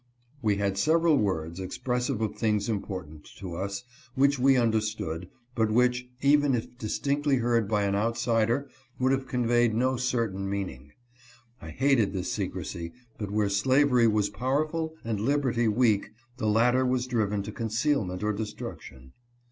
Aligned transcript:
We 0.41 0.55
had 0.55 0.79
several 0.79 1.15
words, 1.15 1.59
expressive 1.59 2.21
of 2.21 2.33
things 2.33 2.67
important 2.67 3.23
to 3.37 3.55
us, 3.55 3.83
which 4.15 4.39
we 4.39 4.57
understood, 4.57 5.29
but 5.53 5.69
which, 5.69 6.09
even 6.21 6.55
if 6.55 6.75
distinctly 6.79 7.35
heard 7.35 7.67
by 7.69 7.83
an 7.83 7.93
outsider, 7.93 8.67
would 8.97 9.11
have 9.11 9.27
conveyed 9.27 9.75
no 9.75 9.97
certain 9.97 10.49
meaning. 10.49 10.93
I 11.61 11.69
hated 11.69 12.13
this 12.13 12.33
secrecy, 12.33 12.93
but 13.19 13.29
where 13.29 13.47
slavery 13.47 14.07
was 14.07 14.31
powerful, 14.31 14.95
and 15.03 15.19
liberty 15.19 15.67
weak, 15.67 16.09
the 16.37 16.47
latter 16.47 16.83
was 16.83 17.05
driven 17.05 17.43
to 17.43 17.51
con 17.51 17.67
cealment 17.67 18.23
or 18.23 18.33
destruction. 18.33 19.13